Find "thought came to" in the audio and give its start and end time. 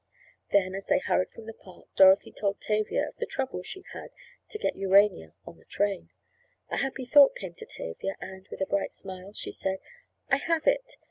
7.05-7.67